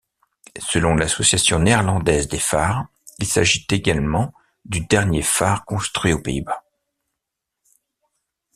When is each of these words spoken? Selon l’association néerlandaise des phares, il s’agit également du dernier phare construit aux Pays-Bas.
Selon 0.59 0.95
l’association 0.95 1.59
néerlandaise 1.59 2.27
des 2.27 2.39
phares, 2.39 2.87
il 3.19 3.27
s’agit 3.27 3.67
également 3.69 4.33
du 4.65 4.81
dernier 4.87 5.21
phare 5.21 5.63
construit 5.63 6.11
aux 6.11 6.21
Pays-Bas. 6.23 6.63